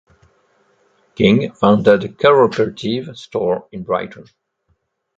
King 1.13 1.53
founded 1.53 2.03
a 2.03 2.09
cooperative 2.09 3.15
store 3.19 3.67
in 3.71 3.83
Brighton. 3.83 4.25